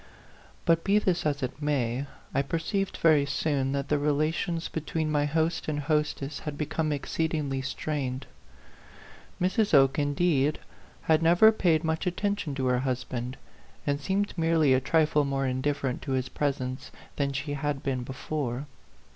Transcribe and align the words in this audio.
But 0.65 0.83
be 0.83 0.97
this 0.97 1.27
as 1.27 1.43
it 1.43 1.61
may, 1.61 2.07
I 2.33 2.41
perceived 2.41 2.97
very 2.97 3.27
soon 3.27 3.71
that 3.73 3.89
the 3.89 3.97
rela 3.97 4.33
tions 4.33 4.67
between 4.67 5.11
my 5.11 5.25
host 5.25 5.67
and 5.67 5.79
hostess 5.79 6.39
had 6.39 6.57
be 6.57 6.65
come 6.65 6.91
exceedingly 6.91 7.61
strained. 7.61 8.25
Mrs. 9.39 9.75
Oke, 9.75 9.99
in 9.99 10.15
96 10.15 10.15
A 10.15 10.17
PHANTOM 10.17 10.17
LOVER. 10.17 10.17
deed, 10.17 10.59
had 11.03 11.21
never 11.21 11.51
paid 11.51 11.83
much 11.83 12.07
attention 12.07 12.55
to 12.55 12.65
her 12.65 12.79
husband, 12.79 13.37
and 13.85 14.01
seemed 14.01 14.35
merely 14.35 14.73
a 14.73 14.79
trifle 14.81 15.23
more 15.23 15.45
indifferent 15.45 16.01
to 16.01 16.13
his 16.13 16.29
presence 16.29 16.89
than 17.17 17.31
she 17.31 17.53
had 17.53 17.83
been 17.83 18.01
before. 18.01 18.65